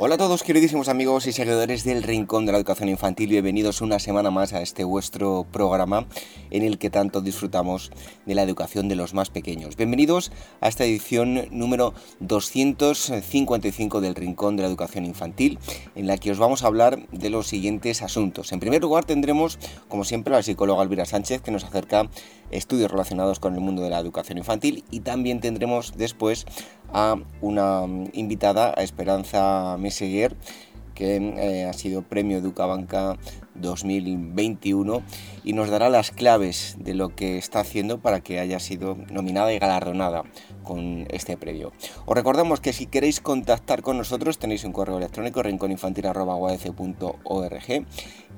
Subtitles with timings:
[0.00, 3.98] Hola a todos queridísimos amigos y seguidores del Rincón de la Educación Infantil, bienvenidos una
[3.98, 6.06] semana más a este vuestro programa
[6.52, 7.90] en el que tanto disfrutamos
[8.24, 9.74] de la educación de los más pequeños.
[9.76, 10.30] Bienvenidos
[10.60, 15.58] a esta edición número 255 del Rincón de la Educación Infantil,
[15.96, 18.52] en la que os vamos a hablar de los siguientes asuntos.
[18.52, 19.58] En primer lugar tendremos,
[19.88, 22.08] como siempre, a la psicóloga Elvira Sánchez que nos acerca
[22.52, 26.46] estudios relacionados con el mundo de la educación infantil y también tendremos después
[26.92, 30.34] a una invitada, a Esperanza Meseguer,
[30.98, 33.16] que eh, ha sido premio Educabanca
[33.54, 35.02] 2021
[35.44, 39.52] y nos dará las claves de lo que está haciendo para que haya sido nominada
[39.52, 40.24] y galardonada
[40.64, 41.70] con este premio.
[42.04, 47.86] Os recordamos que si queréis contactar con nosotros tenéis un correo electrónico rinconinfantil.org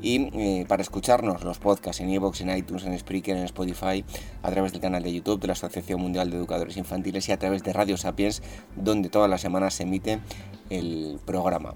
[0.03, 4.05] y eh, para escucharnos los podcasts en iVoox, en iTunes, en Spreaker, en Spotify,
[4.43, 7.39] a través del canal de YouTube de la Asociación Mundial de Educadores Infantiles y a
[7.39, 8.43] través de Radio Sapiens,
[8.77, 10.21] donde todas las semanas se emite
[10.69, 11.73] el programa.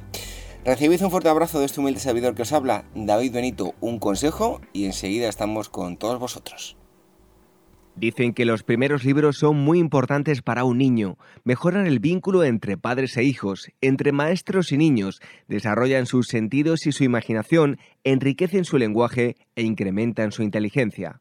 [0.65, 4.62] Recibid un fuerte abrazo de este humilde servidor que os habla, David Benito, un consejo
[4.73, 6.79] y enseguida estamos con todos vosotros.
[7.97, 12.79] Dicen que los primeros libros son muy importantes para un niño, mejoran el vínculo entre
[12.79, 18.78] padres e hijos, entre maestros y niños, desarrollan sus sentidos y su imaginación, enriquecen su
[18.78, 21.21] lenguaje e incrementan su inteligencia.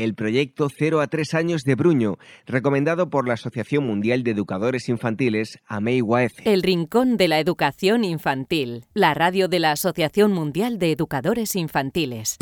[0.00, 2.16] El proyecto 0 a 3 años de Bruño,
[2.46, 6.00] recomendado por la Asociación Mundial de Educadores Infantiles, AMEI
[6.46, 12.38] El Rincón de la Educación Infantil, la radio de la Asociación Mundial de Educadores Infantiles.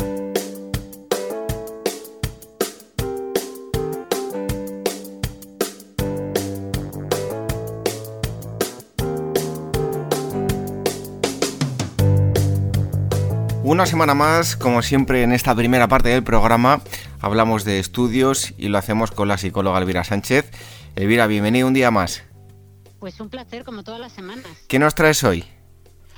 [13.69, 16.81] Una semana más, como siempre en esta primera parte del programa,
[17.21, 20.51] hablamos de estudios y lo hacemos con la psicóloga Elvira Sánchez.
[20.97, 22.23] Elvira, bienvenida un día más.
[22.99, 24.47] Pues un placer, como todas las semanas.
[24.69, 25.45] ¿Qué nos traes hoy?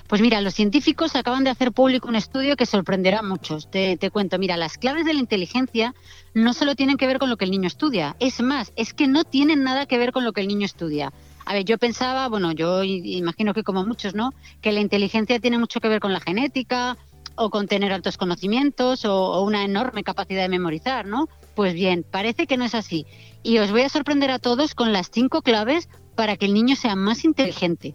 [0.07, 3.69] Pues mira, los científicos acaban de hacer público un estudio que sorprenderá a muchos.
[3.69, 5.93] Te, te, cuento, mira, las claves de la inteligencia
[6.35, 9.09] no solo tienen que ver con lo que el niño estudia, es más, es que
[9.09, 11.13] no tienen nada que ver con lo que el niño estudia.
[11.47, 14.33] A ver, yo pensaba, bueno, yo imagino que como muchos, ¿no?
[14.61, 16.97] Que la inteligencia tiene mucho que ver con la genética,
[17.41, 21.27] o con tener altos conocimientos o, una enorme capacidad de memorizar, ¿no?
[21.55, 23.07] Pues bien, parece que no es así.
[23.43, 26.77] Y os voy a sorprender a todos con las cinco claves para que el niño
[26.77, 27.95] sea más inteligente.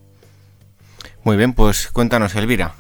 [1.24, 2.74] Muy bien, pues cuéntanos, Elvira.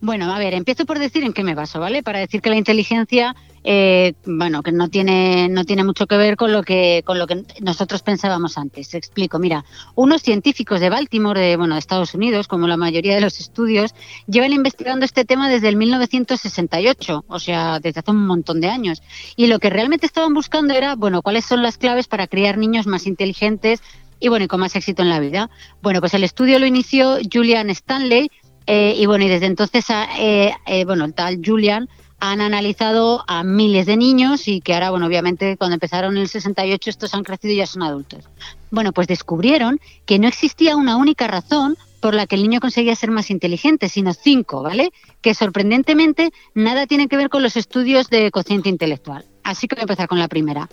[0.00, 2.02] Bueno, a ver, empiezo por decir en qué me baso, ¿vale?
[2.02, 3.34] Para decir que la inteligencia
[3.68, 7.26] eh, bueno, que no tiene, no tiene mucho que ver con lo que, con lo
[7.26, 8.90] que nosotros pensábamos antes.
[8.90, 9.64] Te explico, mira,
[9.96, 13.92] unos científicos de Baltimore, de, bueno, de Estados Unidos, como la mayoría de los estudios,
[14.28, 19.02] llevan investigando este tema desde el 1968, o sea, desde hace un montón de años.
[19.34, 22.86] Y lo que realmente estaban buscando era, bueno, cuáles son las claves para criar niños
[22.86, 23.82] más inteligentes
[24.20, 25.50] y, bueno, y con más éxito en la vida.
[25.82, 28.30] Bueno, pues el estudio lo inició Julian Stanley,
[28.66, 29.84] eh, y bueno, y desde entonces,
[30.18, 34.90] eh, eh, bueno, el tal Julian han analizado a miles de niños y que ahora,
[34.90, 38.24] bueno, obviamente cuando empezaron en el 68 estos han crecido y ya son adultos.
[38.70, 42.94] Bueno, pues descubrieron que no existía una única razón por la que el niño conseguía
[42.94, 44.92] ser más inteligente, sino cinco, ¿vale?
[45.20, 49.24] Que sorprendentemente nada tiene que ver con los estudios de cociente intelectual.
[49.42, 50.68] Así que voy a empezar con la primera.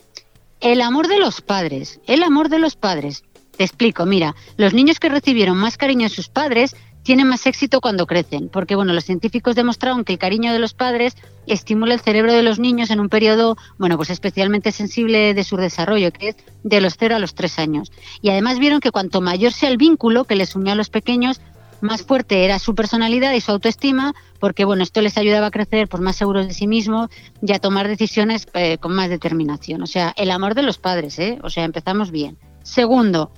[0.61, 1.99] El amor de los padres.
[2.07, 3.23] El amor de los padres.
[3.57, 7.81] Te explico, mira, los niños que recibieron más cariño de sus padres tienen más éxito
[7.81, 11.15] cuando crecen, porque bueno, los científicos demostraron que el cariño de los padres
[11.45, 15.57] estimula el cerebro de los niños en un periodo, bueno, pues especialmente sensible de su
[15.57, 17.91] desarrollo, que es de los 0 a los 3 años.
[18.21, 21.41] Y además vieron que cuanto mayor sea el vínculo que les unió a los pequeños,
[21.81, 25.89] más fuerte era su personalidad y su autoestima, porque bueno, esto les ayudaba a crecer
[25.89, 27.09] por más seguros de sí mismos
[27.41, 29.81] y a tomar decisiones eh, con más determinación.
[29.81, 31.39] O sea, el amor de los padres, ¿eh?
[31.43, 32.37] O sea, empezamos bien.
[32.63, 33.31] Segundo,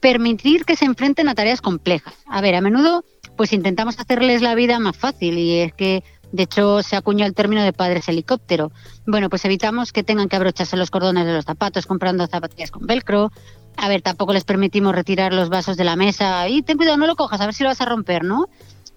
[0.00, 2.14] permitir que se enfrenten a tareas complejas.
[2.26, 3.04] A ver, a menudo
[3.36, 6.02] pues intentamos hacerles la vida más fácil y es que
[6.32, 8.72] de hecho se acuñó el término de padres helicóptero.
[9.06, 12.86] Bueno, pues evitamos que tengan que abrocharse los cordones de los zapatos comprando zapatillas con
[12.86, 13.30] velcro.
[13.76, 17.06] A ver, tampoco les permitimos retirar los vasos de la mesa y ten cuidado, no
[17.06, 18.48] lo cojas, a ver si lo vas a romper, ¿no?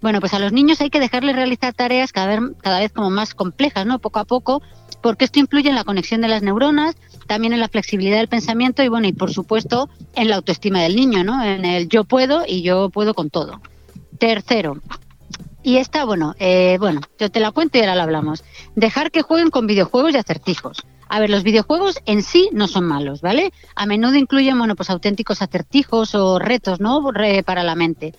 [0.01, 3.09] Bueno, pues a los niños hay que dejarles realizar tareas cada vez, cada vez como
[3.09, 3.99] más complejas, ¿no?
[3.99, 4.61] Poco a poco,
[5.01, 6.95] porque esto influye en la conexión de las neuronas,
[7.27, 10.95] también en la flexibilidad del pensamiento y bueno, y por supuesto en la autoestima del
[10.95, 11.43] niño, ¿no?
[11.43, 13.61] En el yo puedo y yo puedo con todo.
[14.17, 14.81] Tercero,
[15.61, 18.43] y esta, bueno, eh, bueno, yo te la cuento y ahora la hablamos.
[18.75, 20.85] Dejar que jueguen con videojuegos y acertijos.
[21.09, 23.51] A ver, los videojuegos en sí no son malos, ¿vale?
[23.75, 27.03] A menudo incluyen, bueno, pues auténticos acertijos o retos, ¿no?
[27.45, 28.13] para la mente.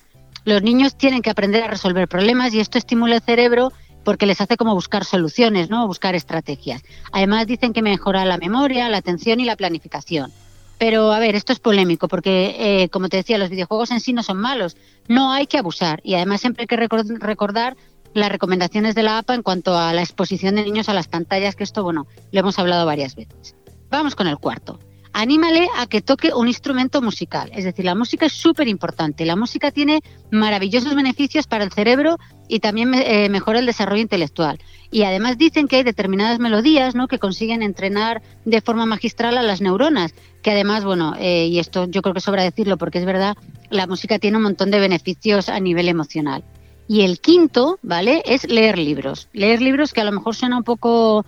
[0.44, 3.72] Los niños tienen que aprender a resolver problemas y esto estimula el cerebro
[4.05, 5.87] porque les hace como buscar soluciones, ¿no?
[5.87, 6.82] Buscar estrategias.
[7.12, 10.32] Además dicen que mejora la memoria, la atención y la planificación.
[10.79, 14.12] Pero a ver, esto es polémico porque, eh, como te decía, los videojuegos en sí
[14.12, 14.76] no son malos.
[15.08, 17.76] No hay que abusar y además siempre hay que recordar
[18.14, 21.55] las recomendaciones de la APA en cuanto a la exposición de niños a las pantallas,
[21.55, 23.55] que esto, bueno, lo hemos hablado varias veces.
[23.91, 24.79] Vamos con el cuarto
[25.12, 27.50] anímale a que toque un instrumento musical.
[27.54, 29.24] Es decir, la música es súper importante.
[29.24, 32.16] La música tiene maravillosos beneficios para el cerebro
[32.48, 34.58] y también eh, mejora el desarrollo intelectual.
[34.90, 37.08] Y además dicen que hay determinadas melodías ¿no?
[37.08, 41.86] que consiguen entrenar de forma magistral a las neuronas, que además, bueno, eh, y esto
[41.86, 43.36] yo creo que sobra decirlo porque es verdad,
[43.70, 46.44] la música tiene un montón de beneficios a nivel emocional.
[46.88, 48.22] Y el quinto, ¿vale?
[48.26, 49.28] Es leer libros.
[49.32, 51.24] Leer libros que a lo mejor suena un poco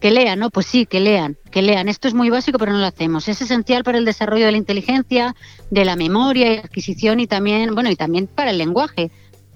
[0.00, 0.50] que lean, ¿no?
[0.50, 1.88] Pues sí, que lean, que lean.
[1.88, 3.28] Esto es muy básico, pero no lo hacemos.
[3.28, 5.34] Es esencial para el desarrollo de la inteligencia,
[5.70, 9.10] de la memoria y adquisición y también, bueno, y también para el lenguaje.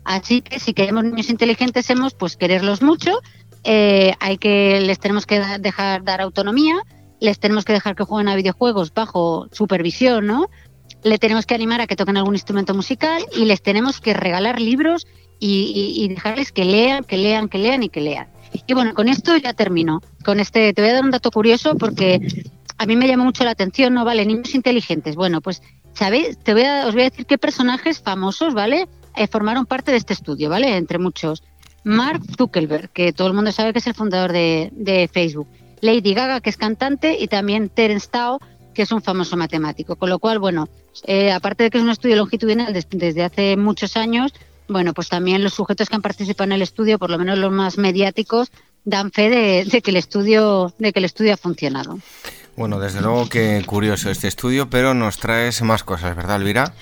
[0.05, 3.21] Así que si queremos niños inteligentes, hemos pues quererlos mucho.
[3.65, 6.77] Eh, hay que les tenemos que dejar dar autonomía,
[7.21, 10.49] les tenemos que dejar que jueguen a videojuegos bajo supervisión, ¿no?
[11.03, 14.61] Le tenemos que animar a que toquen algún instrumento musical y les tenemos que regalar
[14.61, 15.07] libros
[15.43, 18.29] y dejarles que lean, que lean, que lean y que lean.
[18.67, 20.03] Y bueno, con esto ya termino.
[20.25, 22.21] Con este, te voy a dar un dato curioso porque
[22.79, 24.05] a mí me llamó mucho la atención, ¿no?
[24.05, 25.15] Vale, niños inteligentes.
[25.15, 25.63] Bueno, pues,
[25.93, 26.39] ¿sabéis?
[26.39, 28.89] Te voy a, os voy a decir qué personajes famosos, ¿vale?
[29.17, 30.77] Eh, formaron parte de este estudio, ¿vale?
[30.77, 31.43] Entre muchos.
[31.85, 35.49] Mark Zuckerberg, que todo el mundo sabe que es el fundador de, Facebook.
[35.81, 38.39] Lady Gaga, que es cantante, y también Terence Tao,
[38.75, 39.97] que es un famoso matemático.
[39.97, 40.69] Con lo cual, bueno,
[41.05, 44.33] eh, aparte de que es un estudio longitudinal desde hace muchos años,
[44.71, 47.53] bueno, pues también los sujetos que han participado en el estudio, por lo menos los
[47.53, 48.51] más mediáticos,
[48.85, 51.99] dan fe de, que el estudio de que el estudio ha funcionado.
[52.57, 56.75] Bueno, desde luego que curioso este estudio, pero nos traes más cosas, ¿verdad, Elvira?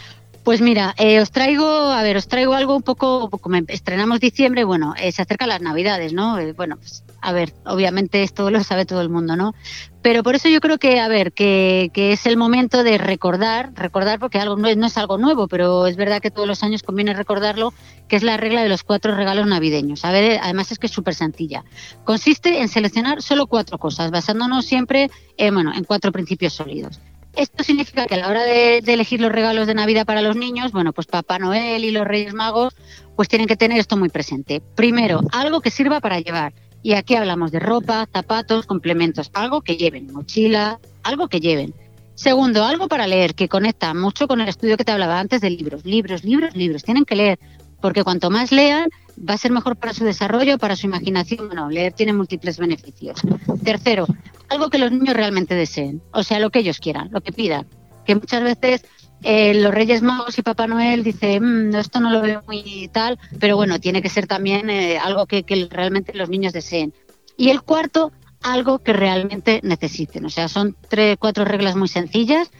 [0.44, 4.64] Pues mira, eh, os traigo, a ver, os traigo algo un poco, como estrenamos diciembre,
[4.64, 6.38] bueno, eh, se acercan las Navidades, ¿no?
[6.38, 9.54] Eh, bueno, pues, a ver, obviamente esto lo sabe todo el mundo, ¿no?
[10.02, 14.20] Pero por eso yo creo que, a ver, que, es el momento de recordar, recordar
[14.20, 16.82] porque algo no es, no es algo nuevo, pero es verdad que todos los años
[16.82, 17.74] conviene recordarlo,
[18.08, 20.04] que es la regla de los cuatro regalos navideños.
[20.04, 21.64] A ver, además es que es súper sencilla.
[22.04, 27.00] Consiste en seleccionar solo cuatro cosas, basándonos siempre, bueno, en cuatro principios sólidos.
[27.38, 30.72] Esto significa que a la hora de, elegir los regalos de Navidad para los niños,
[30.72, 32.74] bueno, pues Papá Noel y los Reyes Magos,
[33.14, 34.60] pues tienen que tener esto muy presente.
[34.74, 36.52] Primero, algo que sirva para llevar.
[36.82, 41.74] Y aquí hablamos de ropa, zapatos, complementos, algo que lleven, mochila, algo que lleven.
[42.14, 45.50] Segundo, algo para leer, que conecta mucho con el estudio que te hablaba antes de
[45.50, 45.84] libros.
[45.84, 46.82] Libros, libros, libros.
[46.82, 47.38] Tienen que leer,
[47.80, 48.88] porque cuanto más lean,
[49.28, 51.46] va a ser mejor para su desarrollo, para su imaginación.
[51.46, 53.20] Bueno, leer tiene múltiples beneficios.
[53.62, 54.06] Tercero,
[54.48, 57.66] algo que los niños realmente deseen, o sea, lo que ellos quieran, lo que pidan.
[58.04, 58.84] Que muchas veces
[59.22, 63.18] eh, los Reyes Magos y Papá Noel dicen, mm, esto no lo veo muy tal,
[63.38, 66.92] pero bueno, tiene que ser también eh, algo que, que realmente los niños deseen.
[67.36, 70.24] Y el cuarto, algo que realmente necesiten.
[70.24, 72.50] O sea, son tres, cuatro reglas muy sencillas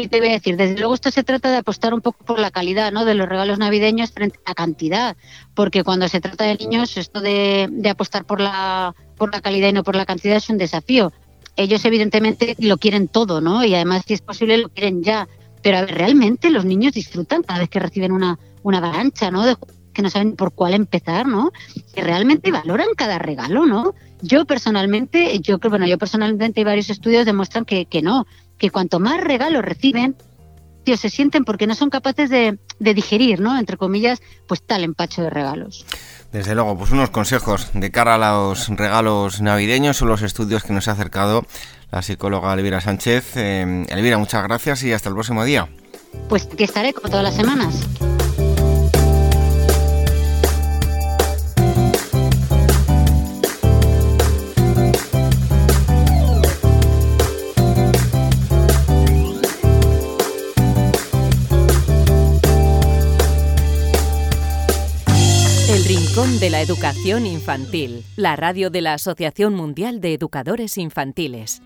[0.00, 2.38] y te voy a decir, desde luego esto se trata de apostar un poco por
[2.38, 3.04] la calidad ¿no?
[3.04, 5.16] de los regalos navideños frente a cantidad,
[5.54, 9.72] porque cuando se trata de niños esto de, apostar por la, por la calidad y
[9.72, 11.12] no por la cantidad es un desafío.
[11.56, 13.64] Ellos evidentemente lo quieren todo, ¿no?
[13.64, 15.26] Y además si es posible lo quieren ya.
[15.62, 19.44] Pero a ver, ¿realmente los niños disfrutan cada vez que reciben una, una avalancha, ¿no?
[19.92, 21.50] Que no saben por cuál empezar, ¿no?
[21.94, 23.94] Que realmente valoran cada regalo, ¿no?
[24.22, 28.26] Yo personalmente, yo creo, bueno, yo personalmente hay varios estudios demuestran que, que no,
[28.58, 30.16] que cuanto más regalos reciben,
[30.84, 33.58] tío, se sienten porque no son capaces de, digerir, ¿no?
[33.58, 35.84] Entre comillas, pues tal empacho de regalos.
[36.32, 40.72] Desde luego, pues unos consejos de cara a los regalos navideños son los estudios que
[40.72, 41.44] nos ha acercado
[41.90, 43.36] la psicóloga Elvira Sánchez.
[43.36, 45.68] Eh, Elvira, muchas gracias y hasta el próximo día.
[46.28, 47.86] Pues aquí estaré como todas las semanas.
[66.40, 71.62] de la Educación Infantil, la radio de la Asociación Mundial de Educadores Infantiles.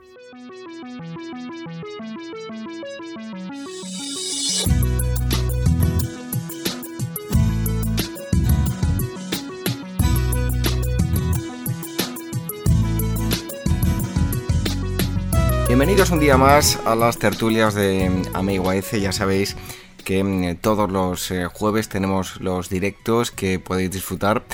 [15.69, 19.57] Bienvenidos un día más a las tertulias de Amigo ya sabéis
[20.05, 24.45] que mm, todos los eh, jueves tenemos los directos que podéis disfrutar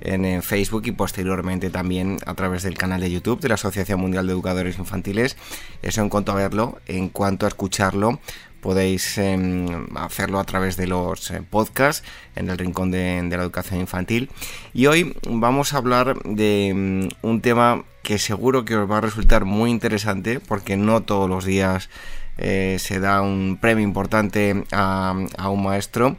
[0.00, 4.26] en Facebook y posteriormente también a través del canal de YouTube de la Asociación Mundial
[4.26, 5.36] de Educadores Infantiles.
[5.82, 8.20] Eso en cuanto a verlo, en cuanto a escucharlo,
[8.60, 13.80] podéis em, hacerlo a través de los eh, podcasts en el rincón de, la educación
[13.80, 14.30] infantil.
[14.74, 19.00] Y hoy vamos a hablar de mm, un tema que seguro que os va a
[19.00, 21.90] resultar muy interesante porque no todos los días
[22.38, 25.14] eh, se da un premio importante a,
[25.48, 26.16] un maestro.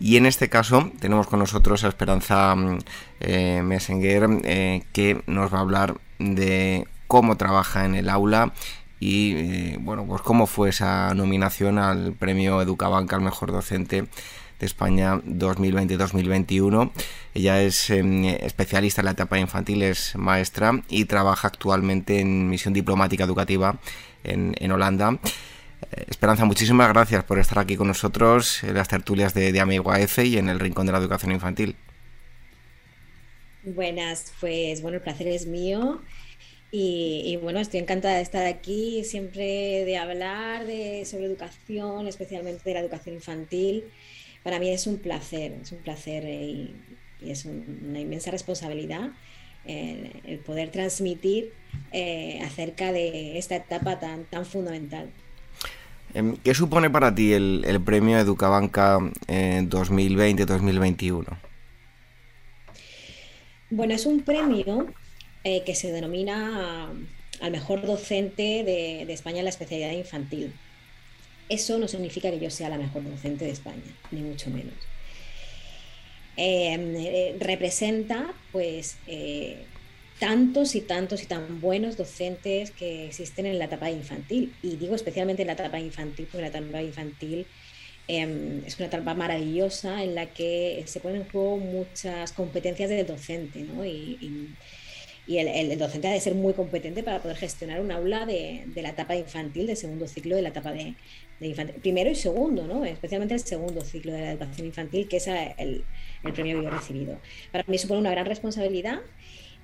[0.00, 2.54] Y en este caso tenemos con nosotros a Esperanza
[3.20, 8.52] eh, Messenger, que nos va a hablar de cómo trabaja en el aula
[9.00, 14.06] y bueno, pues cómo fue esa nominación al premio Educabanca al mejor docente
[14.58, 16.90] de España 2020-2021.
[17.34, 23.24] Ella es especialista en la etapa infantil, es maestra y trabaja actualmente en misión diplomática
[23.24, 23.78] educativa
[24.24, 25.18] en, en Holanda.
[25.92, 29.92] Eh, Esperanza, muchísimas gracias por estar aquí con nosotros en las tertulias de, de Amigo
[29.92, 31.76] AF y en el Rincón de la Educación Infantil.
[33.62, 36.00] Buenas, pues bueno, el placer es mío.
[36.70, 42.74] Y, bueno, estoy encantada de estar aquí, siempre de hablar de, sobre educación, especialmente de
[42.74, 43.84] la educación infantil.
[44.42, 46.74] Para mí es un placer, es un placer y,
[47.20, 49.10] es una inmensa responsabilidad
[49.64, 51.52] el, poder transmitir
[51.92, 55.10] eh, acerca de esta etapa tan, tan fundamental.
[56.14, 61.24] Em, ¿Qué supone para ti el, premio Educabanca 2020-2021?
[63.70, 64.86] Bueno, es un premio
[65.44, 66.92] eh, que se denomina
[67.40, 70.52] al mejor docente de, España en la especialidad infantil.
[71.48, 74.74] Eso no significa que yo sea la mejor docente de España, ni mucho menos.
[76.36, 79.64] Em, eh, representa, pues, eh,
[80.18, 84.52] tantos y tantos y tan buenos docentes que existen en la etapa infantil.
[84.62, 87.46] Y digo especialmente en la etapa infantil, porque la etapa infantil
[88.08, 93.06] em, es una etapa maravillosa en la que se ponen en juego muchas competencias del
[93.06, 93.84] docente, ¿no?
[93.84, 94.54] Y,
[95.36, 99.14] el, docente ha de ser muy competente para poder gestionar un aula de, la etapa
[99.14, 100.94] infantil, del segundo ciclo de la etapa de,
[101.40, 101.76] infantil.
[101.82, 102.86] Primero y segundo, ¿no?
[102.86, 105.84] Especialmente el segundo ciclo de la educación infantil, que es el,
[106.24, 107.18] el premio que yo he recibido.
[107.52, 109.00] Para mí supone una gran responsabilidad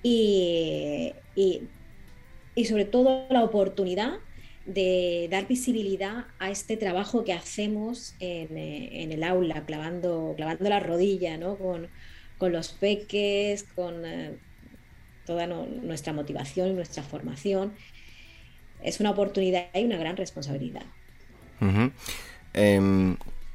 [0.04, 4.18] y, y, sobre todo la oportunidad
[4.66, 10.80] de dar visibilidad a este trabajo que hacemos en, en el aula, clavando, clavando la
[10.80, 11.56] rodilla ¿no?
[11.56, 11.88] con,
[12.37, 14.37] con, los peques, con eh,
[15.24, 17.72] toda nuestra motivación y nuestra formación.
[18.82, 20.84] Es una oportunidad y una gran responsabilidad.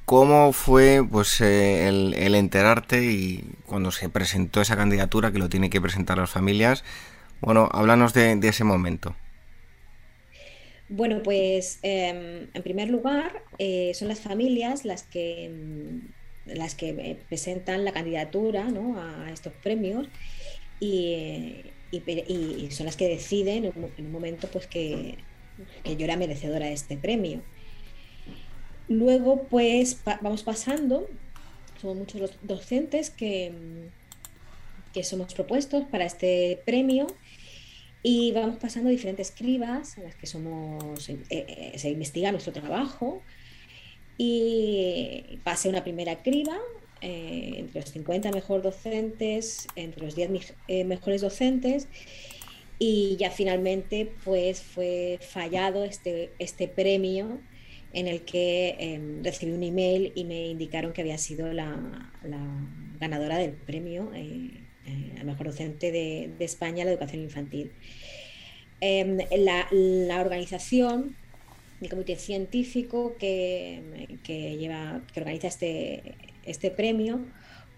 [0.10, 5.70] ¿Cómo fue pues eh, el, enterarte y cuando se presentó esa candidatura que lo tiene
[5.70, 6.84] que presentar las familias?
[7.42, 9.16] Bueno, háblanos de, ese momento.
[10.88, 16.02] Bueno, pues em, en primer lugar eh, son las familias las que, em,
[16.48, 20.08] las que eh, presentan la candidatura a estos premios
[20.80, 21.64] y,
[22.72, 25.18] son las que deciden en un, momento pues que,
[25.86, 27.42] yo era merecedora de este premio.
[28.88, 31.08] Luego, pues vamos pasando,
[31.80, 33.52] somos muchos los docentes que,
[34.94, 37.08] que somos propuestos para este premio
[38.02, 43.22] y vamos pasando diferentes cribas en las que somos, eh, eh, se investiga nuestro trabajo
[44.18, 46.58] y pasé una primera criba
[47.02, 51.88] eh, entre los 50 mejores docentes, entre los 10 mejores docentes
[52.80, 57.40] y ya finalmente pues fue fallado este, este premio
[57.92, 61.78] en el que em, recibí un email y me indicaron que había sido la,
[63.00, 64.52] ganadora del premio eh,
[64.86, 67.72] eh, a mejor docente de, España la educación infantil.
[68.82, 71.16] Em, la, organización,
[71.82, 73.82] el comité científico que,
[74.60, 76.16] lleva, que organiza este,
[76.50, 77.20] este premio,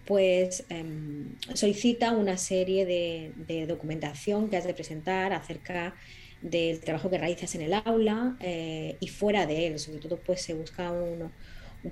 [0.06, 5.94] pues em, solicita una serie de, documentación que has de presentar acerca
[6.40, 9.78] del trabajo que realizas en el aula eh, y fuera de él.
[9.78, 11.30] Sobre todo, pues se busca un,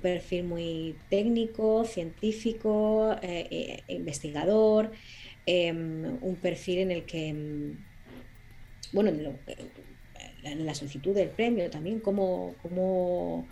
[0.01, 4.91] perfil muy técnico, científico, eh, eh, investigador,
[5.45, 7.77] em, un perfil en el que, em,
[8.93, 9.11] bueno,
[10.43, 13.47] en, la solicitud del premio también, cómo, cómo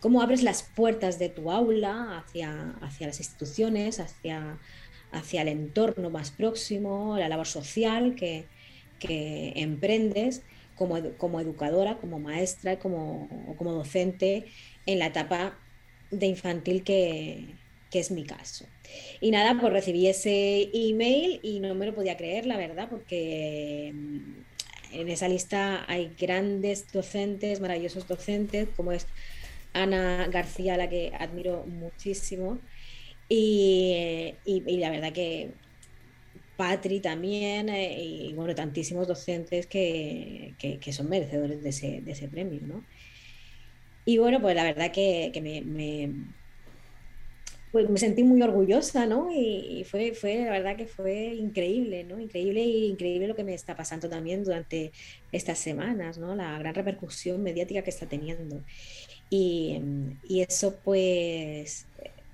[0.00, 4.58] cómo abres las puertas de tu aula hacia, hacia las instituciones, hacia,
[5.12, 8.46] hacia el entorno más próximo, la labor social que,
[9.56, 10.42] emprendes
[10.74, 14.46] como, como, educadora, como maestra, como, como docente
[14.86, 15.58] en la etapa
[16.10, 17.54] de infantil que,
[17.90, 18.66] que es mi caso.
[19.20, 23.92] Y nada, pues recibí ese email y no me lo podía creer, la verdad, porque
[24.92, 29.06] en esa lista hay grandes docentes, maravillosos docentes, como es
[29.72, 32.58] Ana García, la que admiro muchísimo.
[33.28, 35.50] Y, la verdad que
[36.56, 40.54] Patri también, eh, y bueno, tantísimos docentes que,
[40.92, 42.84] son merecedores de ese, de ese, premio, ¿no?
[44.04, 46.12] Y bueno, pues la verdad que, me,
[47.76, 49.28] pues me sentí muy orgullosa, ¿no?
[49.30, 52.18] Y, fue, fue, la verdad que fue increíble, ¿no?
[52.18, 54.92] Increíble y increíble lo que me está pasando también durante
[55.30, 56.34] estas semanas, ¿no?
[56.34, 58.62] La gran repercusión mediática que está teniendo.
[59.28, 59.78] Y,
[60.30, 61.84] eso pues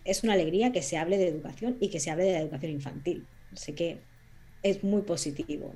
[0.05, 2.71] es una alegría que se hable de educación y que se hable de la educación
[2.71, 3.27] infantil.
[3.53, 3.99] Así que
[4.63, 5.75] es muy positivo.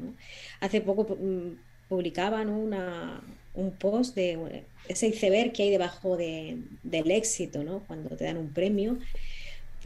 [0.61, 1.59] Hace poco mm,
[1.89, 3.21] publicaban una,
[3.55, 7.83] un post de ese iceberg que hay debajo de, del éxito, ¿no?
[7.89, 9.01] cuando te dan un premio,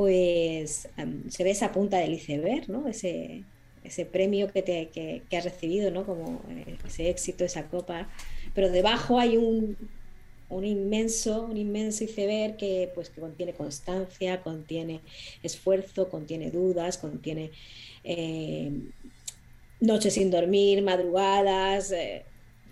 [0.00, 2.88] pues em, se ve esa punta del iceberg, ¿no?
[2.88, 3.44] ese,
[3.84, 6.06] ese premio que, te, que, has recibido, ¿no?
[6.06, 8.08] como eh, ese éxito, esa copa,
[8.54, 9.76] pero debajo hay un,
[10.48, 15.02] un inmenso, un inmenso iceberg que, pues, que contiene constancia, contiene
[15.42, 17.50] esfuerzo, contiene dudas, contiene
[18.02, 18.72] eh,
[19.80, 22.24] noches sin dormir, madrugadas, eh,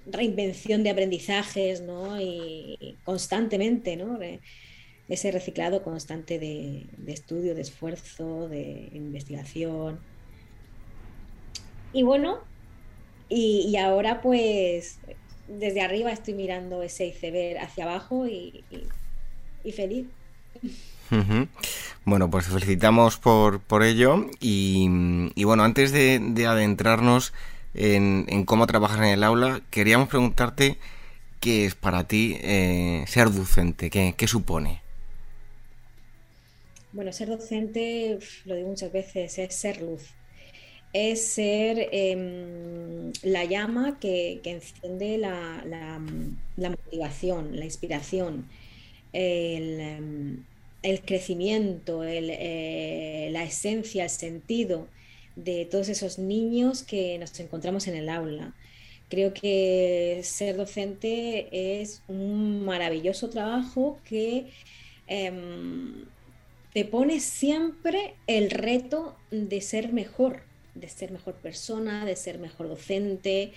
[0.06, 2.18] reinvención de aprendizajes, ¿no?
[2.18, 4.18] Y, constantemente, ¿no?
[5.08, 9.98] Ese reciclado constante de, estudio, de esfuerzo, de investigación.
[11.92, 12.38] Y bueno,
[13.30, 14.98] y ahora pues
[15.48, 18.64] desde arriba estoy mirando ese iceberg hacia abajo y,
[19.74, 20.06] feliz.
[22.04, 24.88] Bueno, pues felicitamos por, por ello y,
[25.44, 27.32] bueno, antes de, adentrarnos
[27.74, 30.78] en, cómo trabajas en el aula, queríamos preguntarte
[31.40, 34.82] qué es para ti eh, ser docente, qué, qué supone.
[36.92, 40.14] Bueno, ser docente, lo digo muchas veces, es ser luz
[40.92, 46.00] es ser em, la llama que, enciende la,
[46.56, 48.48] motivación, la inspiración,
[49.12, 50.44] el, em,
[51.04, 54.88] crecimiento, eh, la esencia, el sentido
[55.36, 58.54] de todos esos niños que nos encontramos en el aula.
[59.08, 61.48] Creo que ser docente
[61.80, 64.46] es un maravilloso trabajo que
[65.06, 66.04] em,
[66.72, 70.42] te pone siempre el reto de ser mejor,
[70.74, 73.52] de ser mejor persona, de ser mejor docente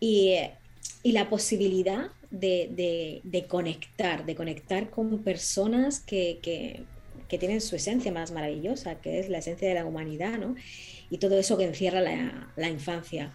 [0.00, 0.36] y,
[1.04, 6.84] la posibilidad de, conectar, de conectar con personas que,
[7.28, 10.54] tienen su esencia más maravillosa, que es la esencia de la humanidad, ¿no?
[11.08, 13.32] Y todo eso que encierra la, infancia.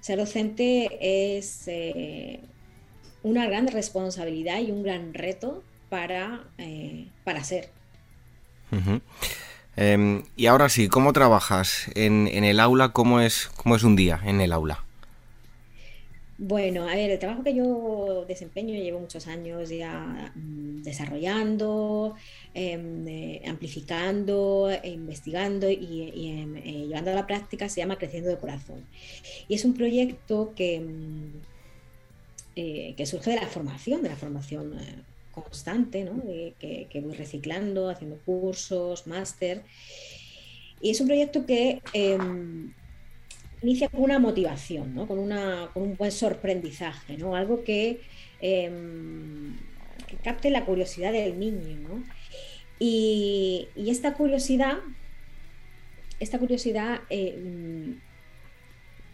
[0.00, 2.40] Ser docente es eh,
[3.22, 7.70] una gran responsabilidad y un gran reto para, eh, para ser.
[9.76, 12.90] Em, y ahora sí, ¿cómo trabajas en, el aula?
[12.90, 14.82] ¿Cómo es, ¿Cómo es un día en el aula?
[16.38, 22.14] Bueno, a ver, el trabajo que yo desempeño llevo muchos años ya mm, desarrollando,
[22.52, 28.38] em, eh, amplificando, investigando y, em, eh, llevando a la práctica se llama Creciendo de
[28.38, 28.84] Corazón.
[29.48, 31.32] Y es un proyecto que, mm,
[32.56, 34.74] eh, que surge de la formación, de la formación
[35.42, 36.22] constante, ¿no?
[36.58, 39.62] que, voy reciclando, haciendo cursos, máster.
[40.80, 42.72] Y es un proyecto que em,
[43.62, 45.06] inicia con una motivación, ¿no?
[45.06, 47.34] con, una, con un buen sorprendizaje, ¿no?
[47.34, 48.00] algo que,
[48.40, 49.56] em,
[50.22, 51.76] capte la curiosidad del niño.
[51.88, 52.04] ¿no?
[52.78, 54.78] Y, esta curiosidad,
[56.20, 58.00] esta curiosidad em,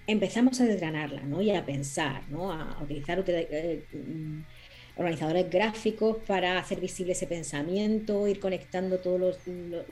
[0.07, 3.85] empezamos a desgranarla y a pensar, a utilizar eh,
[4.97, 9.39] organizadores gráficos para hacer visible ese pensamiento, ir conectando todos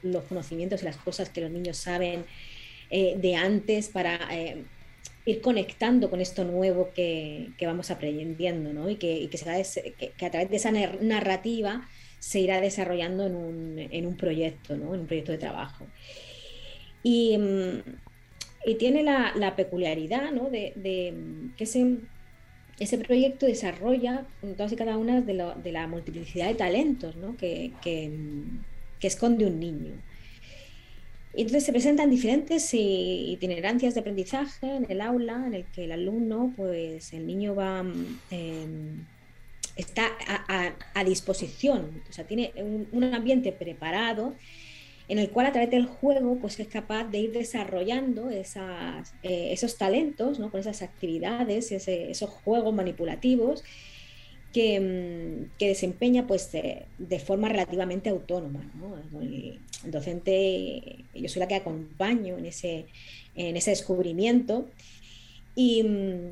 [0.03, 2.25] los, conocimientos y las cosas que los niños saben
[2.91, 4.65] eh, de antes para eh,
[5.25, 8.91] ir conectando con esto nuevo que, vamos aprendiendo ¿no?
[8.91, 11.87] y, que, que, que, a través de esa narrativa
[12.19, 14.95] se irá desarrollando en un, proyecto, ¿no?
[14.95, 15.87] en un proyecto de trabajo.
[17.03, 20.51] Y, mm, tiene la, la peculiaridad ¿no?
[20.51, 20.75] de,
[21.57, 21.97] que ese,
[22.81, 27.37] ese proyecto desarrolla todas y cada una de, lo, de la multiplicidad de talentos ¿no?
[27.37, 28.11] que, que,
[28.99, 29.93] que, esconde un niño.
[31.35, 35.93] Y entonces se presentan diferentes itinerancias de aprendizaje en el aula, en el que el
[35.93, 37.85] alumno, pues el niño va,
[38.31, 38.67] eh,
[39.77, 44.35] está a, a, disposición, o sea, tiene un, un ambiente preparado
[45.11, 48.45] en el cual a través del juego pues es capaz de ir desarrollando eh,
[49.25, 53.65] esos talentos, con esas actividades, esos juegos manipulativos
[54.53, 58.61] que, mm, desempeña pues de, forma relativamente autónoma.
[59.21, 59.59] El,
[59.91, 62.87] docente, yo soy la que acompaño en ese,
[63.35, 64.69] en ese descubrimiento
[65.57, 66.29] mm,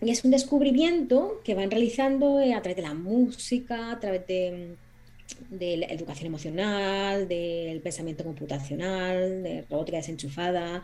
[0.00, 4.76] y es un descubrimiento que van realizando a través de la música, a través de
[5.50, 10.82] de la educación emocional, del pensamiento computacional, de robótica desenchufada,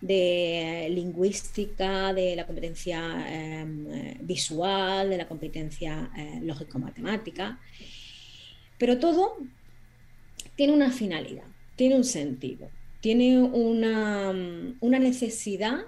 [0.00, 7.58] de lingüística, de la competencia em, visual, de la competencia eh, lógico-matemática.
[8.78, 9.36] Pero todo
[10.56, 12.68] tiene una finalidad, tiene un sentido,
[13.00, 14.32] tiene una,
[14.82, 15.84] necesidad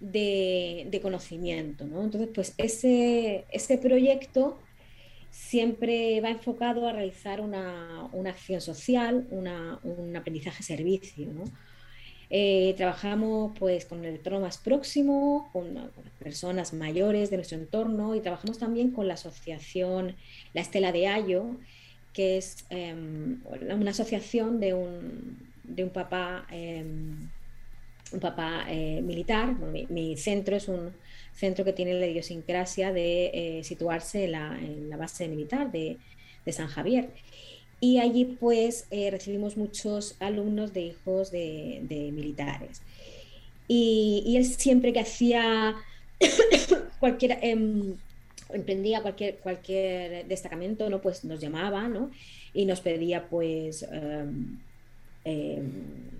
[0.00, 1.84] de, conocimiento.
[1.84, 4.58] Entonces, pues ese, ese proyecto
[5.30, 11.28] siempre va enfocado a realizar una, acción social, un aprendizaje servicio.
[12.32, 15.90] Eh, trabajamos pues, con el entorno más próximo, con,
[16.20, 20.14] personas mayores de nuestro entorno y trabajamos también con la asociación
[20.54, 21.56] La Estela de Ayo,
[22.12, 27.28] que es em, una asociación de un, papá, em,
[28.12, 29.56] un papá eh, militar.
[29.88, 30.92] mi, centro es un
[31.34, 35.98] centro que tiene la idiosincrasia de eh, situarse en la, base militar de,
[36.50, 37.10] San Javier.
[37.80, 42.82] Y allí pues eh, recibimos muchos alumnos de hijos de, militares.
[43.68, 45.76] Y, él siempre que hacía
[46.98, 47.94] cualquier, em,
[48.52, 51.00] emprendía cualquier, cualquier destacamento, ¿no?
[51.00, 52.10] pues nos llamaba ¿no?
[52.52, 54.58] y nos pedía pues em,
[55.24, 56.19] em,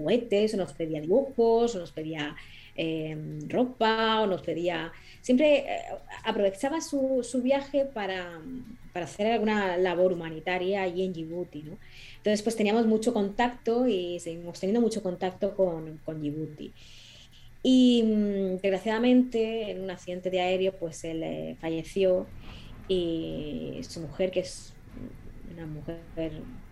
[0.00, 2.36] juguetes, o nos pedía dibujos, o nos pedía
[2.82, 4.90] Em, ropa o nos pedía...
[5.20, 5.82] Siempre eh,
[6.24, 8.40] aprovechaba su, viaje para,
[8.94, 11.62] hacer alguna labor humanitaria allí en Djibouti.
[11.62, 11.76] ¿no?
[12.16, 16.72] Entonces, pues teníamos mucho contacto y seguimos teniendo mucho contacto con, con Djibouti.
[17.62, 22.26] Y mm, desgraciadamente, en un accidente de aéreo, pues él eh, falleció
[22.88, 24.72] y su mujer, que es
[25.52, 26.00] una mujer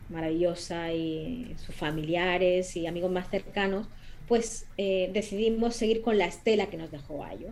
[0.09, 3.87] maravillosa, y sus familiares y amigos más cercanos,
[4.27, 7.49] pues eh, decidimos seguir con la estela que nos dejó Ayo.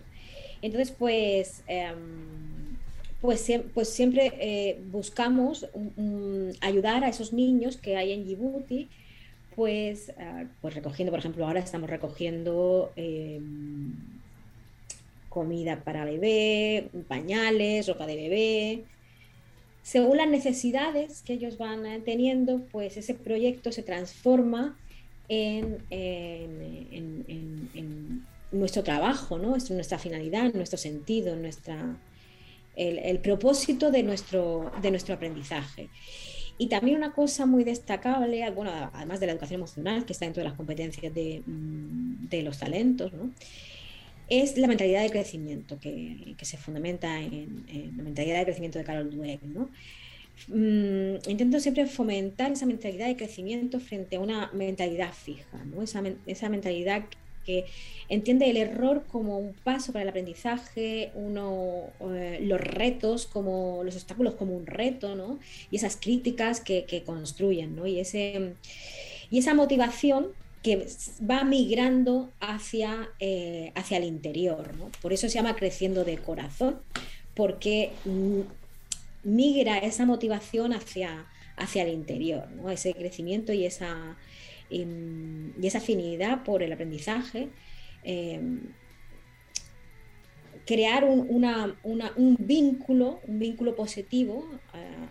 [0.63, 2.77] Entonces, pues, em,
[3.21, 5.67] pues, pues, siempre eh, buscamos
[6.61, 8.89] ayudar a esos niños que hay en Djibouti,
[9.55, 13.95] pues, ah, pues recogiendo, por ejemplo, ahora estamos recogiendo em,
[15.31, 18.85] comida para bebé, pañales, ropa de bebé.
[19.87, 24.77] Según las necesidades que ellos van eh, teniendo, pues ese proyecto se transforma
[25.29, 25.79] en,
[28.51, 29.55] nuestro trabajo, ¿no?
[29.55, 31.97] en nuestra finalidad, nuestro sentido, en nuestra,
[32.75, 35.89] el, propósito de nuestro, de nuestro aprendizaje.
[36.59, 40.43] Y también una cosa muy destacable, bueno, además de la educación emocional, que está dentro
[40.43, 43.13] de las competencias de, mm, los talentos,
[44.29, 47.65] es la mentalidad de crecimiento, que, se fundamenta en,
[47.97, 49.43] la mentalidad de crecimiento de Carol Dweck.
[49.43, 49.71] ¿no?
[50.49, 55.83] Mm, intento siempre fomentar esa mentalidad de crecimiento frente a una mentalidad fija, ¿no?
[55.83, 57.05] esa, esa mentalidad
[57.47, 57.65] que
[58.09, 63.95] entiende el error como un paso para el aprendizaje, uno, eh, los retos como los
[63.95, 65.39] obstáculos como un reto, ¿no?
[65.71, 67.87] Y esas críticas que, que construyen, ¿no?
[67.87, 68.55] Y, ese,
[69.31, 70.87] y esa motivación que
[71.29, 74.71] va migrando hacia, eh, hacia el interior.
[75.01, 76.81] Por eso se llama creciendo de corazón,
[77.35, 78.41] porque mm,
[79.25, 84.17] migra esa motivación hacia, hacia el interior, ese crecimiento y esa,
[84.71, 87.49] em, y, esa afinidad por el aprendizaje.
[88.03, 88.61] Em,
[90.67, 91.29] crear un,
[91.85, 95.09] un, vínculo, un vínculo positivo, eh,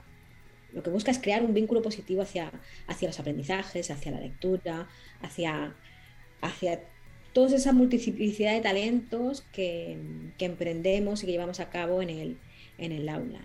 [0.75, 2.51] lo que busca es crear un vínculo positivo hacia,
[2.87, 4.87] hacia los aprendizajes, hacia la lectura,
[5.21, 5.73] hacia,
[6.41, 6.81] hacia
[7.31, 9.97] toda esa multiplicidad de talentos que,
[10.37, 12.37] emprendemos y que llevamos a cabo en el,
[12.77, 13.39] en el aula.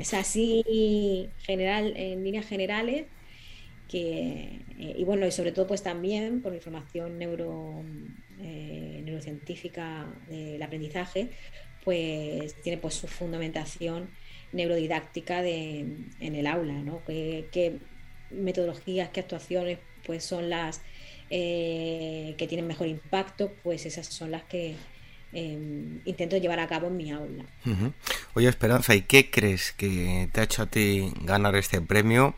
[0.00, 3.04] Es así general, en líneas generales
[3.88, 7.82] que, eh, y bueno, y sobre todo pues también por información neuro,
[8.40, 11.28] eh, neurocientífica del aprendizaje,
[11.84, 14.08] pues tiene pues su fundamentación
[14.52, 15.80] neurodidáctica de,
[16.20, 17.02] en el aula, ¿no?
[17.06, 17.78] ¿Qué,
[18.30, 20.82] metodologías, qué actuaciones pues son las
[21.30, 24.76] eh, que tienen mejor impacto, pues esas son las que
[25.32, 27.44] em, intento llevar a cabo en mi aula.
[28.34, 32.34] Oye, Esperanza, ¿y qué crees que te ha hecho a ti ganar este premio?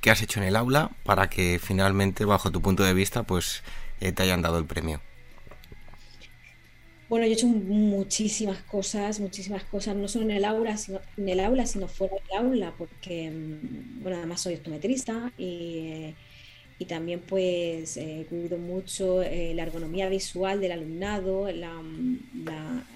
[0.00, 3.62] ¿Qué has hecho en el aula para que finalmente, bajo tu punto de vista, pues
[4.00, 5.00] eh, te hayan dado el premio?
[7.10, 11.28] Bueno, yo he hecho muchísimas cosas, muchísimas cosas, no solo en el aula, sino, en
[11.28, 16.14] el aula, sino fuera del aula, porque, mm, bueno, además soy optometrista y
[16.80, 21.74] y también pues eh, cuido mucho eh, la ergonomía visual del alumnado, la,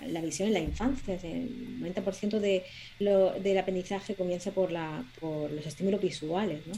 [0.06, 1.18] la, visión en la infancia.
[1.22, 2.64] El 90% de
[2.98, 6.66] lo, del aprendizaje comienza por, la, por los estímulos visuales.
[6.66, 6.72] ¿no?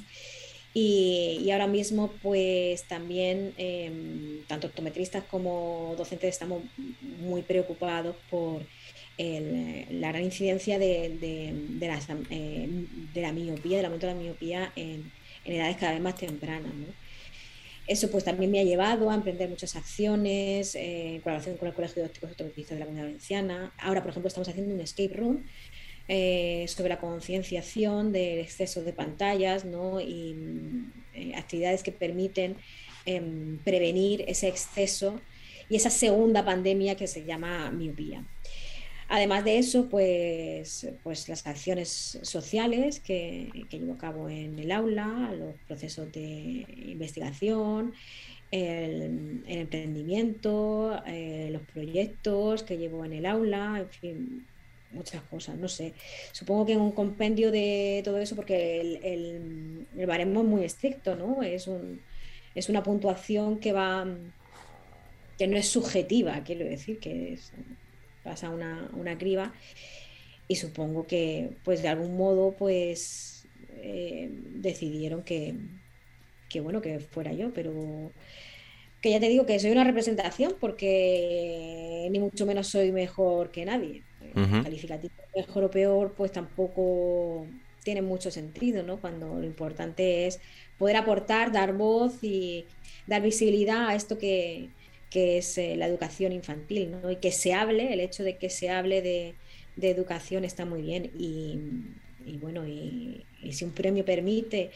[0.78, 6.64] Y, y, ahora mismo pues también em, tanto optometristas como docentes estamos
[7.00, 8.60] muy preocupados por
[9.16, 15.10] la gran incidencia de, de, de, la, eh, miopía, del aumento de la miopía en
[15.46, 16.72] en edades cada vez más tempranas.
[17.86, 21.74] Eso pues también me ha llevado a emprender muchas acciones eh, en colaboración con el
[21.74, 23.72] Colegio de Ópticos Optometristas de la Comunidad Valenciana.
[23.78, 25.46] Ahora, por ejemplo, estamos haciendo un escape room
[26.08, 30.00] eh, sobre la concienciación del exceso de pantallas ¿no?
[30.00, 30.36] y
[31.14, 32.56] eh, actividades que permiten
[33.06, 35.20] em, prevenir ese exceso
[35.68, 38.24] y esa segunda pandemia que se llama miopía.
[39.08, 45.32] Además de eso, pues, pues las acciones sociales que, llevo a cabo en el aula,
[45.38, 47.94] los procesos de investigación,
[48.50, 54.46] el, emprendimiento, eh, los proyectos que llevo en el aula, en fin,
[54.92, 55.94] muchas cosas, no sé.
[56.32, 61.16] Supongo que en un compendio de todo eso, porque el, el, baremo es muy estricto,
[61.16, 61.42] ¿no?
[61.42, 62.00] Es, un,
[62.54, 64.06] es una puntuación que va
[65.38, 67.38] que no es subjetiva, quiero decir, que
[68.22, 69.52] pasa una, una criba
[70.48, 73.46] y supongo que pues de algún modo pues
[73.76, 75.54] eh, decidieron que,
[76.48, 78.12] que, bueno que fuera yo pero
[79.00, 83.64] que ya te digo que soy una representación porque ni mucho menos soy mejor que
[83.64, 84.02] nadie
[84.62, 87.46] calificativo mejor o peor pues tampoco
[87.82, 90.40] tiene mucho sentido no cuando lo importante es
[90.78, 92.66] poder aportar dar voz y
[93.06, 94.68] dar visibilidad a esto que,
[95.10, 97.10] que es eh, la educación infantil, ¿no?
[97.10, 99.34] Y que se hable, el hecho de que se hable de,
[99.80, 101.10] educación está muy bien.
[101.18, 101.58] Y,
[102.38, 104.70] bueno, y, si un premio permite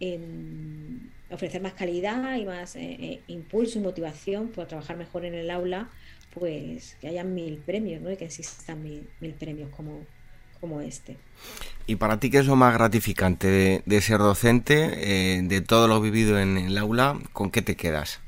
[0.00, 5.34] em, ofrecer más calidad y más eh, eh, impulso y motivación para trabajar mejor en
[5.34, 5.90] el aula,
[6.34, 8.10] pues que haya mil premios, ¿no?
[8.10, 10.04] Y que existan mil, premios como,
[10.60, 11.16] como este.
[11.86, 16.38] ¿Y para ti qué es lo más gratificante de, ser docente, de todo lo vivido
[16.38, 17.18] en el aula?
[17.32, 18.20] ¿Con qué te quedas?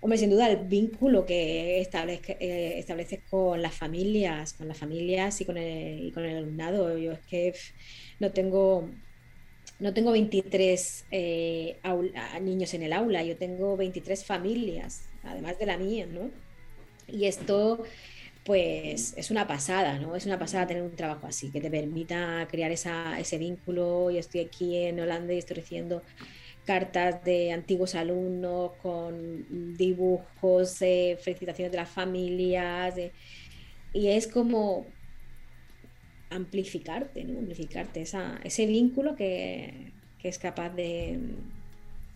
[0.00, 5.40] Hombre, sin duda el vínculo que establezca, eh, estableces con las familias, con las familias
[5.40, 6.96] y con el, con el alumnado.
[6.96, 7.52] Yo es que
[8.20, 8.88] no tengo,
[9.80, 11.78] no tengo 23 eh,
[12.40, 16.30] niños en el aula, yo tengo 23 familias, además de la mía, ¿no?
[17.06, 17.84] Y esto,
[18.44, 20.16] pues, es una pasada, ¿no?
[20.16, 24.10] Es una pasada tener un trabajo así, que te permita crear ese vínculo.
[24.10, 26.02] Yo estoy aquí en Holanda y estoy recibiendo
[26.66, 32.94] cartas de antiguos alumnos con dibujos, felicitaciones de las familias,
[33.94, 34.86] y es como
[36.30, 37.38] amplificarte, ¿no?
[37.38, 41.18] amplificarte ese vínculo que, es capaz de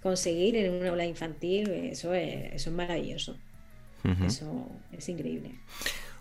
[0.02, 3.36] conseguir en una aula infantil, eso es, eso es maravilloso.
[4.26, 5.52] Eso es increíble.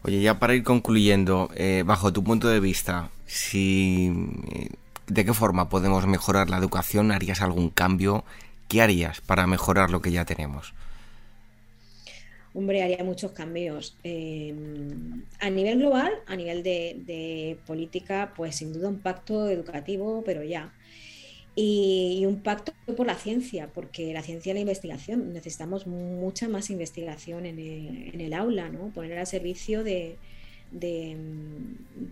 [0.04, 4.12] Oye, ya para ir concluyendo, eh, bajo tu punto de vista, si
[4.52, 4.70] eh,
[5.12, 7.12] ¿De qué forma podemos mejorar la educación?
[7.12, 8.24] ¿Harías algún cambio?
[8.70, 10.74] ¿Qué harías para mejorar lo que ya tenemos?
[12.54, 13.98] Hombre, haría muchos cambios.
[14.06, 20.44] Em, a nivel global, a nivel de, política, pues sin duda un pacto educativo, pero
[20.44, 20.72] ya.
[21.56, 26.70] Y, un pacto por la ciencia, porque la ciencia y la investigación, necesitamos mucha más
[26.70, 27.60] investigación en
[28.22, 28.90] el, aula, ¿no?
[28.90, 30.18] Poner al servicio de,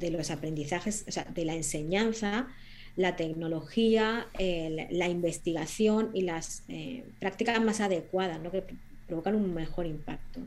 [0.02, 2.48] los aprendizajes, o sea, de la enseñanza
[2.96, 8.52] la tecnología, la investigación y las eh, prácticas más adecuadas, ¿no?
[8.52, 8.62] que
[9.08, 10.42] provocan un mejor impacto.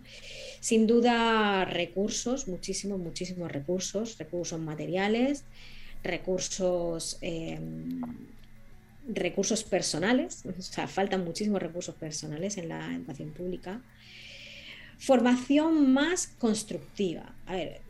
[0.60, 5.44] Sin duda, recursos, muchísimos, muchísimos recursos, recursos materiales,
[6.02, 8.00] recursos em,
[9.08, 13.80] recursos personales, o sea, faltan muchísimos recursos personales en la educación pública.
[14.98, 17.34] Formación más constructiva.
[17.46, 17.80] A ver,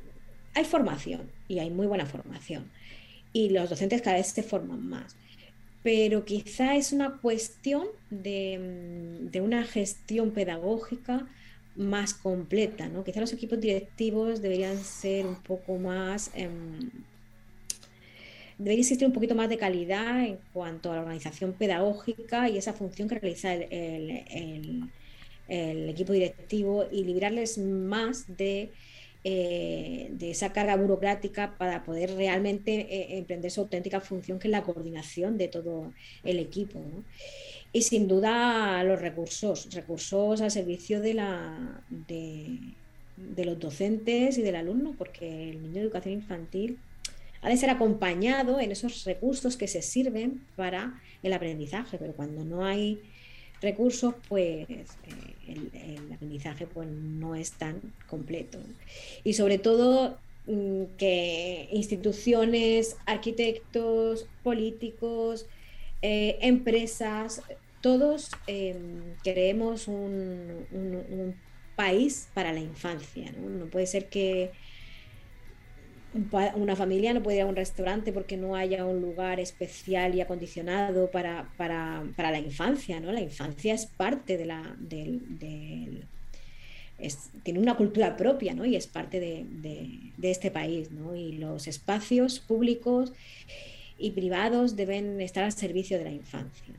[0.55, 2.71] hay formación y hay muy buena formación
[3.33, 5.17] y los docentes cada vez se forman más,
[5.83, 11.27] pero quizá es una cuestión de, de una gestión pedagógica
[11.75, 13.03] más completa, ¿no?
[13.03, 16.31] Quizá los equipos directivos deberían ser un poco más...
[16.35, 16.49] Eh,
[18.63, 22.73] debería existir un poquito más de calidad en cuanto a la organización pedagógica y esa
[22.73, 24.89] función que realiza el,
[25.49, 28.71] equipo directivo y librarles más de,
[29.25, 34.53] eh, de, esa carga burocrática para poder realmente eh, emprender su auténtica función, que es
[34.53, 35.93] la coordinación de todo
[36.25, 36.81] el equipo.
[37.73, 42.77] Y sin duda los recursos, recursos al servicio de, la, de,
[43.45, 46.79] los docentes y del alumno, porque el niño de educación infantil
[47.43, 52.45] ha de ser acompañado en esos recursos que se sirven para el aprendizaje, pero cuando
[52.45, 53.01] no hay
[53.61, 54.85] recursos, pues eh,
[55.49, 58.59] el, aprendizaje pues, no es tan completo.
[59.25, 65.47] Y sobre todo mm, que instituciones, arquitectos, políticos,
[66.03, 67.43] eh, empresas,
[67.81, 71.35] todos em, queremos un,
[71.75, 73.33] país para la infancia.
[73.33, 73.67] ¿no?
[73.67, 74.51] puede ser que
[76.55, 80.21] una familia no puede ir a un restaurante porque no haya un lugar especial y
[80.21, 81.47] acondicionado para,
[82.17, 83.01] la infancia.
[83.01, 83.13] ¿no?
[83.13, 84.77] La infancia es parte de la...
[87.43, 88.65] tiene una cultura propia ¿no?
[88.65, 89.47] y es parte de,
[90.17, 90.91] de este país.
[90.91, 91.17] ¿no?
[91.17, 93.13] Y los espacios públicos
[94.03, 96.75] y privados deben estar al servicio de la infancia,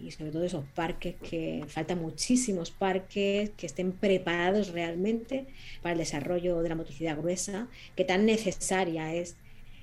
[0.00, 5.46] y, sobre todo esos parques que faltan muchísimos parques que estén preparados realmente
[5.82, 9.34] para el desarrollo de la motricidad gruesa, que tan necesaria es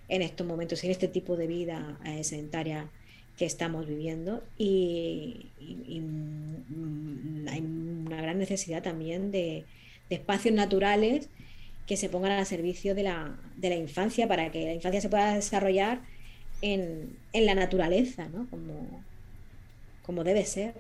[0.08, 2.90] en estos momentos, en este tipo de vida eh, sedentaria
[3.38, 4.42] que estamos viviendo.
[4.58, 9.66] Y, mm, hay una gran necesidad también de,
[10.10, 11.30] espacios naturales
[11.88, 15.10] que se pongan al servicio de la, de la infancia para que la infancia se
[15.10, 16.02] pueda desarrollar
[16.62, 18.48] en, la naturaleza, ¿no?
[18.50, 19.04] Como,
[20.06, 20.74] como debe ser.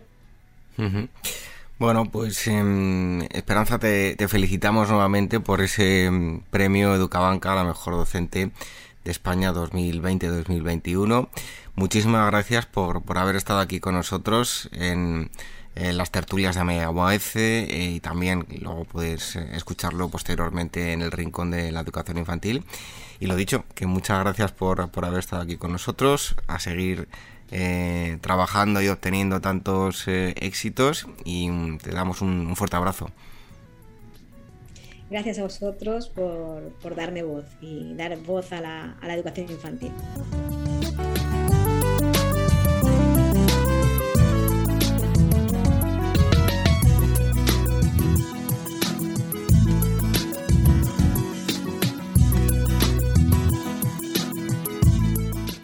[1.80, 7.96] Bueno, pues em, Esperanza, te, felicitamos nuevamente por ese em, premio Educabanca a la mejor
[7.96, 8.52] docente
[9.04, 11.28] de España 2020-2021.
[11.76, 15.32] Muchísimas gracias por, por, haber estado aquí con nosotros en,
[15.76, 21.52] las tertulias de AMEAUAEC eh, y también luego puedes eh, escucharlo posteriormente en el Rincón
[21.52, 22.66] de la Educación Infantil.
[23.22, 27.08] Y lo dicho, que muchas gracias por, haber estado aquí con nosotros, a seguir
[27.52, 33.12] eh, trabajando y obteniendo tantos eh, éxitos y mm, te damos un, fuerte abrazo.
[35.12, 39.92] Gracias a vosotros por, darme voz y dar voz a la, a la educación infantil.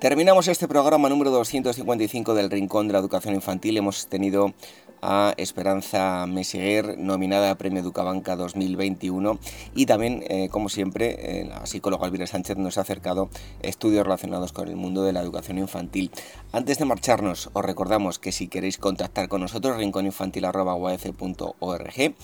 [0.00, 3.76] Terminamos este programa número 255 del Rincón de la Educación Infantil.
[3.76, 4.54] Hemos tenido
[5.02, 9.38] a Esperanza Meseguer, nominada a Premio Educabanca 2021.
[9.74, 13.28] Y también, eh, como siempre, eh, la psicóloga Elvira Sánchez nos ha acercado
[13.60, 16.10] estudios relacionados con el mundo de la educación infantil.
[16.50, 22.14] Antes de marcharnos, os recordamos que si queréis contactar con nosotros, rincóninfantil.org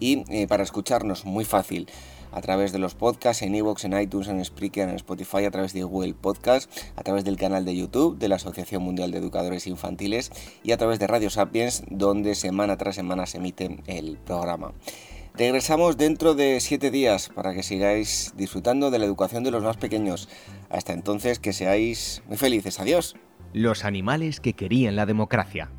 [0.00, 1.86] y eh, para escucharnos, muy fácil
[2.32, 5.72] a través de los podcasts en iVoox, en iTunes, en Spreaker, en Spotify, a través
[5.72, 9.66] de Google Podcast, a través del canal de YouTube de la Asociación Mundial de Educadores
[9.66, 14.72] Infantiles y a través de Radio Sapiens, donde semana tras semana se emite el programa.
[15.34, 19.76] Regresamos dentro de siete días para que sigáis disfrutando de la educación de los más
[19.76, 20.28] pequeños.
[20.68, 22.80] Hasta entonces, que seáis muy felices.
[22.80, 23.16] Adiós.
[23.52, 25.70] Los animales que querían la democracia.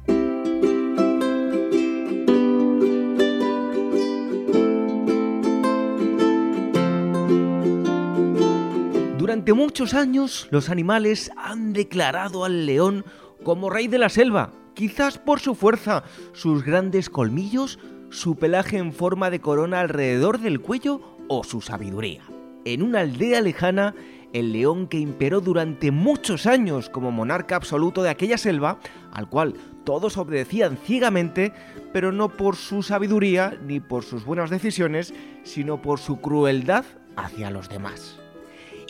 [9.41, 13.03] Durante muchos años los animales han declarado al león
[13.43, 17.79] como rey de la selva, quizás por su fuerza, sus grandes colmillos,
[18.11, 22.21] su pelaje en forma de corona alrededor del cuello o su sabiduría.
[22.65, 23.95] En una aldea lejana,
[24.31, 28.77] el león que imperó durante muchos años como monarca absoluto de aquella selva,
[29.11, 31.51] al cual todos obedecían ciegamente,
[31.91, 36.85] pero no por su sabiduría ni por sus buenas decisiones, sino por su crueldad
[37.15, 38.20] hacia los demás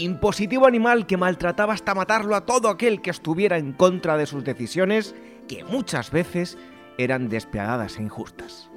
[0.03, 4.43] impositivo animal que maltrataba hasta matarlo a todo aquel que estuviera en contra de sus
[4.43, 5.15] decisiones,
[5.47, 6.57] que muchas veces
[6.97, 8.69] eran despiadadas e injustas.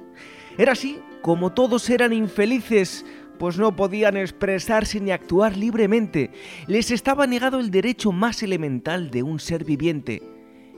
[0.57, 3.05] Era así como todos eran infelices,
[3.37, 6.31] pues no podían expresarse ni actuar libremente.
[6.67, 10.21] Les estaba negado el derecho más elemental de un ser viviente,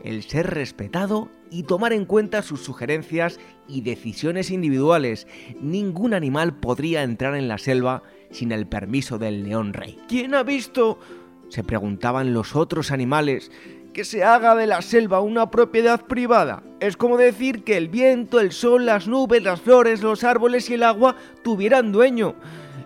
[0.04, 5.28] el ser respetado y tomar en cuenta sus sugerencias y decisiones individuales.
[5.62, 9.98] Ningún animal podría entrar en la selva sin el permiso del león rey.
[10.08, 11.00] ¿Quién ha visto?
[11.50, 13.52] se preguntaban los otros animales,
[13.94, 16.64] que se haga de la selva una propiedad privada.
[16.80, 20.76] Es como decir que el viento, el sol, las nubes, las flores, los árboles y
[20.76, 22.36] el agua tuvieran dueño.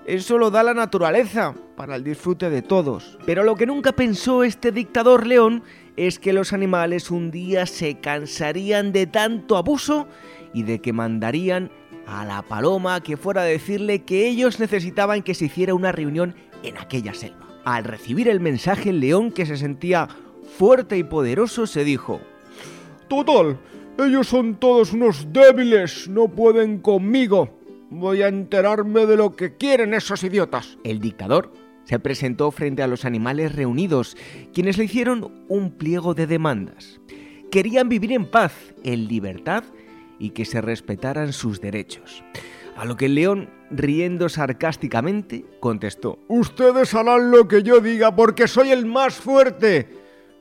[0.05, 3.17] Eso lo da la naturaleza, para el disfrute de todos.
[3.25, 5.63] Pero lo que nunca pensó este dictador león
[5.97, 10.07] es que los animales un día se cansarían de tanto abuso
[10.53, 11.71] y de que mandarían
[12.11, 16.35] a la paloma que fuera a decirle que ellos necesitaban que se hiciera una reunión
[16.61, 17.47] en aquella selva.
[17.63, 20.09] Al recibir el mensaje, el león, que se sentía
[20.57, 22.19] fuerte y poderoso, se dijo,
[23.07, 23.57] Total,
[23.97, 27.57] ellos son todos unos débiles, no pueden conmigo.
[27.89, 30.77] Voy a enterarme de lo que quieren esos idiotas.
[30.83, 31.53] El dictador
[31.85, 34.17] se presentó frente a los animales reunidos,
[34.53, 36.99] quienes le hicieron un pliego de demandas.
[37.51, 38.53] Querían vivir en paz,
[38.83, 39.63] en libertad
[40.21, 42.23] y que se respetaran sus derechos.
[42.77, 48.47] A lo que el león, riendo sarcásticamente, contestó, Ustedes harán lo que yo diga porque
[48.47, 49.89] soy el más fuerte.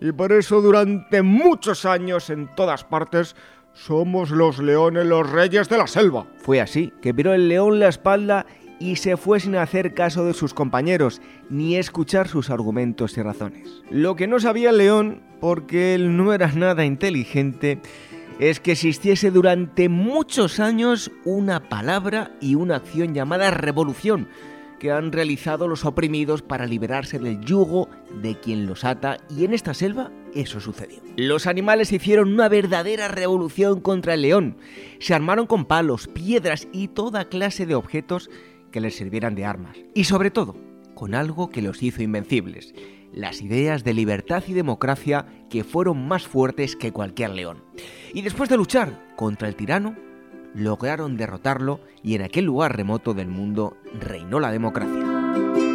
[0.01, 3.35] Y por eso durante muchos años en todas partes
[3.73, 6.27] somos los leones los reyes de la selva.
[6.39, 8.47] Fue así que viró el león la espalda
[8.79, 11.21] y se fue sin hacer caso de sus compañeros,
[11.51, 13.83] ni escuchar sus argumentos y razones.
[13.91, 17.81] Lo que no sabía el león, porque él no era nada inteligente,
[18.41, 24.29] es que existiese durante muchos años una palabra y una acción llamada revolución
[24.79, 27.91] que han realizado los oprimidos para liberarse del yugo
[28.23, 31.03] de quien los ata y en esta selva eso sucedió.
[31.17, 34.57] Los animales hicieron una verdadera revolución contra el león.
[35.01, 38.31] Se armaron con palos, piedras y toda clase de objetos
[38.71, 39.77] que les sirvieran de armas.
[39.95, 40.57] Y sobre todo,
[40.95, 42.73] con algo que los hizo invencibles,
[43.13, 47.65] las ideas de libertad y democracia que fueron más fuertes que cualquier león.
[48.15, 49.97] Y después de luchar contra el tirano,
[50.55, 55.70] lograron derrotarlo y en aquel lugar remoto del mundo reinó la democracia.